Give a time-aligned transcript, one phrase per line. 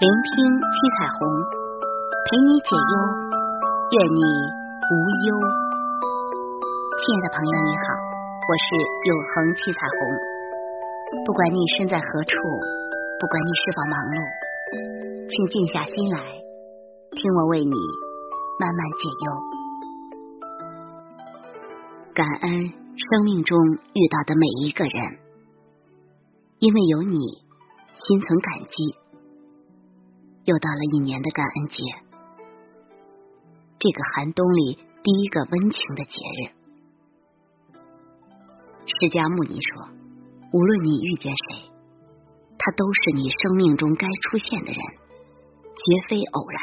[0.00, 1.28] 聆听七彩虹，
[2.24, 2.96] 陪你解忧，
[3.92, 4.24] 愿你
[4.88, 4.92] 无
[5.28, 5.28] 忧。
[6.88, 7.84] 亲爱的朋友，你好，
[8.48, 8.64] 我是
[9.04, 10.00] 永恒七彩虹。
[11.26, 12.32] 不管你身在何处，
[13.20, 14.16] 不管你是否忙碌，
[15.28, 16.16] 请静下心来，
[17.12, 17.76] 听我为你
[18.56, 19.28] 慢慢解忧。
[22.16, 23.52] 感恩生命中
[23.92, 25.20] 遇到的每一个人，
[26.56, 27.20] 因为有你，
[28.00, 28.96] 心存感激。
[30.44, 31.82] 又到了一年的感恩节，
[33.78, 36.52] 这个寒冬里第一个温情的节日。
[38.86, 39.88] 释迦牟尼说
[40.52, 41.70] ：“无论你遇见谁，
[42.58, 44.80] 他都是你生命中该出现的人，
[45.76, 46.60] 绝非偶然。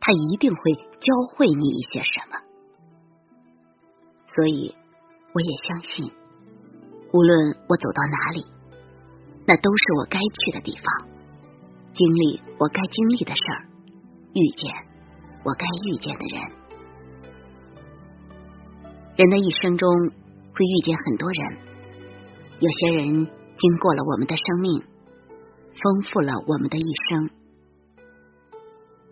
[0.00, 2.38] 他一定会教会你一些什么。”
[4.34, 4.74] 所以，
[5.34, 6.12] 我也相信，
[7.12, 8.46] 无论我走到哪里，
[9.46, 11.11] 那都是我该去的地方。
[11.94, 13.68] 经历我该经历的事儿，
[14.34, 14.72] 遇见
[15.44, 16.42] 我该遇见的人。
[19.14, 21.58] 人的一生中会遇见很多人，
[22.60, 24.82] 有些人经过了我们的生命，
[25.82, 27.28] 丰富了我们的一生；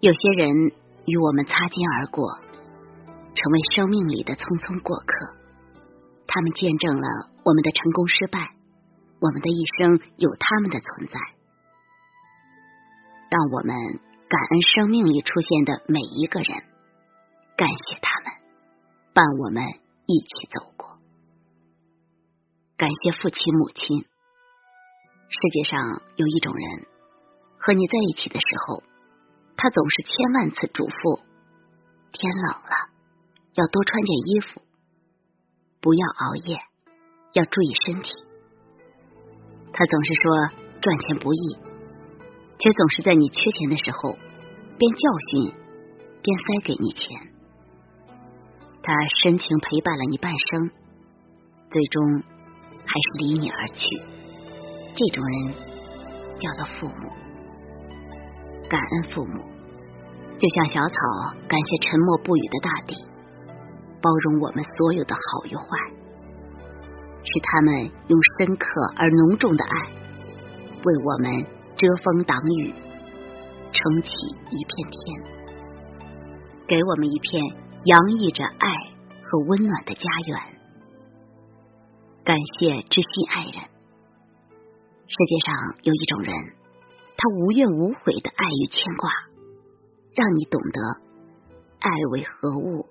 [0.00, 0.72] 有些人
[1.06, 2.38] 与我们擦肩而过，
[3.34, 5.36] 成为生命里的匆匆过客。
[6.26, 7.06] 他们见证了
[7.44, 8.56] 我们的成功失败，
[9.20, 11.14] 我们的一生有他们的存在。
[13.34, 13.74] 让我们
[14.28, 16.62] 感恩生命里出现的每一个人，
[17.56, 18.30] 感谢他们
[19.12, 19.60] 伴我们
[20.06, 21.00] 一起走过。
[22.76, 24.06] 感谢父亲母亲。
[25.26, 25.80] 世界上
[26.14, 26.86] 有一种人，
[27.58, 28.84] 和你在一起的时候，
[29.56, 31.18] 他总是千万次嘱咐：
[32.12, 32.70] 天冷了
[33.54, 34.62] 要多穿件衣服，
[35.80, 36.60] 不要熬夜，
[37.32, 38.12] 要注意身体。
[39.72, 40.22] 他总是说
[40.80, 41.73] 赚钱不易。
[42.58, 44.16] 却总是在你缺钱的时候，
[44.78, 45.54] 边教训
[46.22, 47.30] 边塞给你钱。
[48.82, 48.92] 他
[49.22, 50.70] 深情陪伴了你半生，
[51.70, 52.22] 最终
[52.84, 53.84] 还是离你而去。
[54.94, 55.54] 这种人
[56.38, 57.10] 叫做父母。
[58.68, 59.42] 感恩父母，
[60.38, 60.96] 就像小草
[61.48, 62.94] 感谢沉默不语的大地，
[64.00, 65.64] 包容我们所有的好与坏，
[67.24, 68.66] 是他们用深刻
[68.96, 69.92] 而浓重的爱
[70.84, 71.53] 为我们。
[71.76, 72.72] 遮风挡雨，
[73.72, 74.08] 撑起
[74.50, 75.00] 一片天，
[76.68, 77.42] 给我们一片
[77.84, 78.68] 洋溢着爱
[79.24, 80.38] 和温暖的家园。
[82.24, 83.54] 感谢知心爱人。
[85.06, 86.32] 世界上有一种人，
[87.16, 89.10] 他无怨无悔的爱与牵挂，
[90.14, 90.80] 让你懂得
[91.80, 92.86] 爱为何物，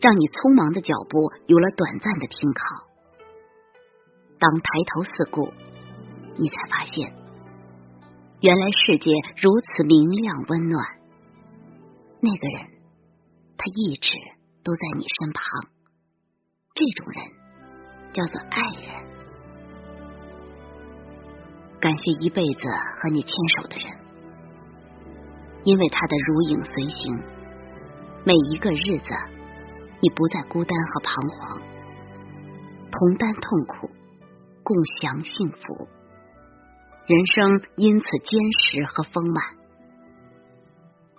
[0.00, 2.88] 让你匆忙的脚步有了短暂的停靠。
[4.40, 5.52] 当抬头四顾，
[6.36, 7.21] 你才发现。
[8.42, 10.84] 原来世界如此明亮温暖，
[12.18, 12.66] 那个人
[13.56, 14.10] 他一直
[14.64, 15.70] 都在你身旁，
[16.74, 17.22] 这种人
[18.12, 18.90] 叫做爱人。
[21.78, 22.66] 感谢一辈子
[23.00, 23.30] 和你牵
[23.60, 23.96] 手的人，
[25.62, 27.16] 因为他的如影随形，
[28.24, 29.08] 每一个日子
[30.00, 31.62] 你不再孤单和彷徨，
[32.90, 33.88] 同担痛苦，
[34.64, 35.86] 共享幸福。
[37.04, 38.30] 人生因此坚
[38.62, 39.56] 实和丰满，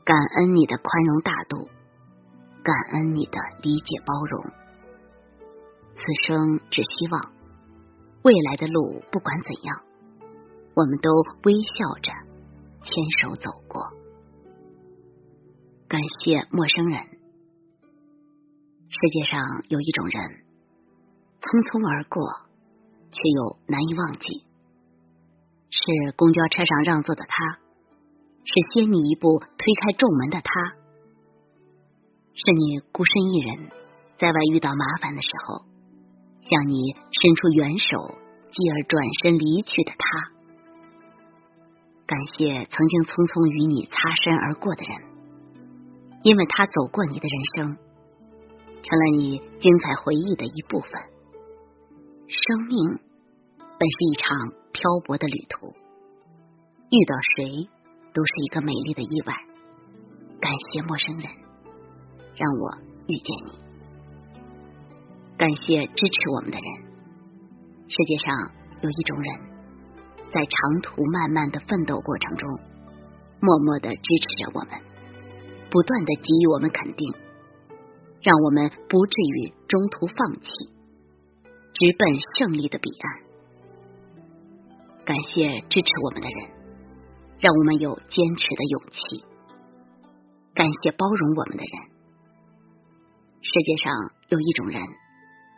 [0.06, 1.68] 感恩你的宽容大度，
[2.64, 4.46] 感恩你的理解包容。
[5.94, 7.34] 此生只希望
[8.24, 9.82] 未来的路不管怎样，
[10.74, 11.12] 我们都
[11.44, 12.14] 微笑着
[12.82, 13.84] 牵手走过。
[15.90, 16.98] 感谢陌生人。
[18.88, 20.46] 世界上有一种人，
[21.42, 22.24] 匆匆而过，
[23.12, 24.48] 却又难以忘记。
[25.76, 27.58] 是公交车上让座的他，
[28.46, 30.52] 是先你一步推开重门的他，
[32.36, 33.72] 是你孤身一人
[34.16, 35.66] 在外遇到麻烦的时候，
[36.42, 38.14] 向你伸出援手，
[38.52, 40.06] 继而转身离去的他。
[42.06, 44.94] 感谢曾经匆匆与你擦身而过的人，
[46.22, 47.78] 因为他走过你的人生，
[48.84, 51.02] 成了你精彩回忆的一部分。
[52.30, 53.00] 生命
[53.58, 54.63] 本是一场。
[54.74, 55.68] 漂泊的旅途，
[56.90, 57.70] 遇到谁
[58.12, 59.34] 都是一个美丽的意外。
[60.42, 61.30] 感谢陌生人，
[62.36, 62.78] 让我
[63.08, 63.64] 遇见你。
[65.38, 66.68] 感谢支持我们的人。
[67.88, 68.36] 世界上
[68.82, 69.40] 有一种人，
[70.32, 72.50] 在长途漫漫的奋斗过程中，
[73.40, 74.70] 默默的支持着我们，
[75.70, 77.14] 不断的给予我们肯定，
[78.22, 80.50] 让我们不至于中途放弃，
[81.74, 83.23] 直奔胜利的彼岸。
[85.06, 86.50] 感谢支持我们的人，
[87.38, 89.26] 让我们有坚持的勇气。
[90.56, 91.92] 感谢包容我们的人。
[93.42, 93.92] 世界上
[94.30, 94.82] 有一种人，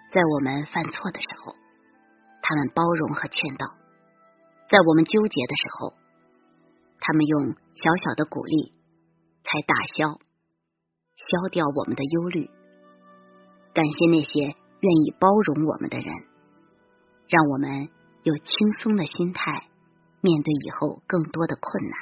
[0.09, 1.53] 在我们犯错的时候，
[2.41, 3.67] 他们包容和劝导；
[4.67, 5.93] 在我们纠结的时候，
[6.99, 8.73] 他们用小小的鼓励，
[9.43, 12.49] 才打消、消掉我们的忧虑。
[13.75, 16.07] 感谢那些愿意包容我们的人，
[17.29, 17.89] 让我们
[18.25, 19.51] 有轻松的心态
[20.19, 21.93] 面对以后更多的困难。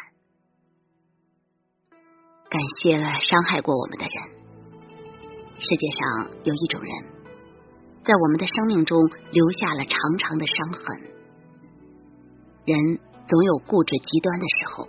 [2.49, 4.15] 感谢了伤害过我们的人。
[5.59, 6.91] 世界上有一种人，
[8.05, 8.97] 在我们的生命中
[9.33, 11.01] 留下了长长的伤痕。
[12.63, 14.87] 人总有固执极端的时候，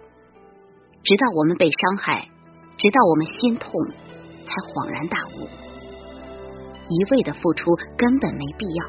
[1.03, 2.31] 直到我们被伤害，
[2.79, 3.73] 直到我们心痛，
[4.47, 5.49] 才恍然大悟：
[6.89, 8.87] 一味的付出根本没必要，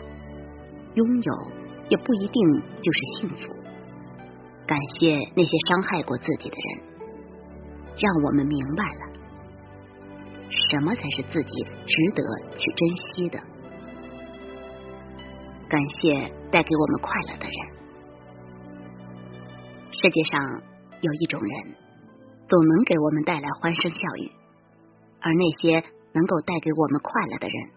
[0.94, 3.54] 拥有也不一定就是幸福。
[4.68, 6.84] 感谢那些伤害过自己的人，
[7.98, 9.16] 让我们明白了。
[10.50, 12.24] 什么才是自己值得
[12.56, 13.40] 去珍惜的？
[15.68, 16.14] 感谢
[16.52, 17.76] 带给我们快乐的人。
[19.92, 20.62] 世界上
[21.02, 21.76] 有一种人，
[22.48, 24.32] 总能给我们带来欢声笑语，
[25.22, 25.84] 而那些
[26.14, 27.70] 能够带给我们快乐的人，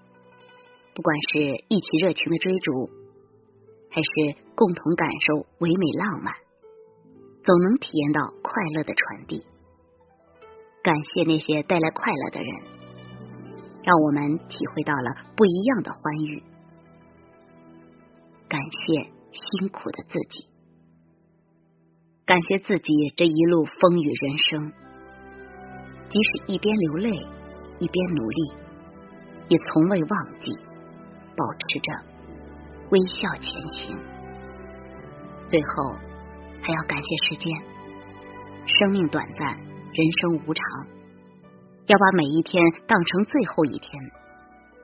[0.94, 1.38] 不管是
[1.68, 2.90] 一起热情的追逐，
[3.90, 6.34] 还是共同感受唯美浪漫，
[7.42, 9.46] 总能体验到快乐的传递。
[10.82, 12.54] 感谢那些带来快乐的人，
[13.82, 16.42] 让我们体会到了不一样的欢愉。
[18.48, 20.48] 感谢辛苦的自己，
[22.24, 24.72] 感谢自己这一路风雨人生，
[26.08, 27.10] 即使一边流泪
[27.78, 28.52] 一边努力，
[29.48, 30.50] 也从未忘记
[31.36, 31.92] 保持着
[32.90, 33.98] 微笑前行。
[35.48, 35.94] 最后，
[36.62, 37.52] 还要感谢时间，
[38.66, 39.68] 生命短暂。
[39.90, 40.62] 人生无常，
[41.86, 43.90] 要把每一天当成最后一天，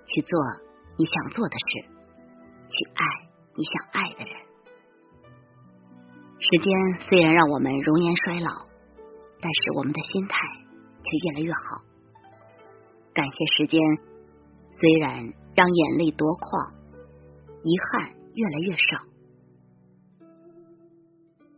[0.07, 0.41] 去做
[0.97, 1.89] 你想做的事，
[2.67, 3.05] 去爱
[3.55, 4.35] 你想爱的人。
[6.41, 8.67] 时间虽然让我们容颜衰老，
[9.41, 10.39] 但是我们的心态
[11.05, 11.85] 却越来越好。
[13.13, 13.79] 感谢时间，
[14.81, 15.17] 虽然
[15.55, 16.75] 让眼泪夺眶，
[17.65, 19.03] 遗憾越来越少。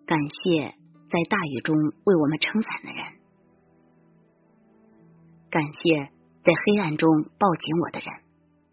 [0.06, 0.70] 感谢
[1.10, 3.04] 在大雨中为我们撑伞的人。
[5.50, 6.10] 感谢
[6.44, 8.08] 在黑暗中抱紧我的人，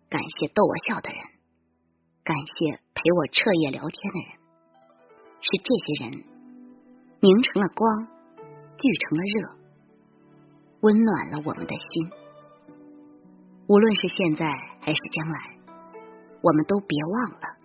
[0.10, 1.18] 感谢逗我笑的人，
[2.24, 4.30] 感谢陪我彻夜聊天的人。
[5.42, 6.24] 是这些人
[7.20, 8.08] 凝成了光，
[8.78, 9.58] 聚成了热，
[10.82, 12.12] 温暖了我们的心。
[13.68, 14.46] 无论是现在
[14.82, 15.53] 还是将来，
[16.44, 17.58] 我们都别忘了，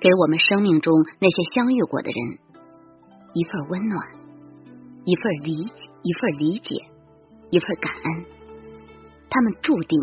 [0.00, 2.38] 给我们生命中那些相遇过的人
[3.34, 4.02] 一份温暖，
[5.04, 6.74] 一份理解一份理解。
[7.50, 8.26] 一份感恩，
[9.30, 9.98] 他们注定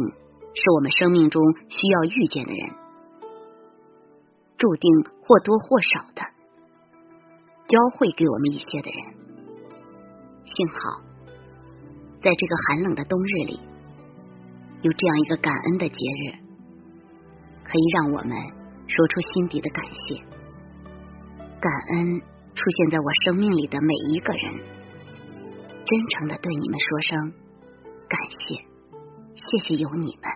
[0.55, 2.73] 是我们生命中需要遇见的人，
[4.57, 4.89] 注定
[5.21, 6.23] 或多或少的
[7.67, 8.99] 教会给我们一些的人。
[10.43, 11.03] 幸好，
[12.19, 13.59] 在这个寒冷的冬日里，
[14.81, 16.44] 有这样一个感恩的节日，
[17.65, 18.37] 可以让我们
[18.87, 20.15] 说出心底的感谢。
[21.59, 22.21] 感恩
[22.53, 24.53] 出现在我生命里的每一个人。
[25.85, 27.33] 真诚的对你们说声
[28.07, 28.55] 感谢，
[29.35, 30.34] 谢谢有你们。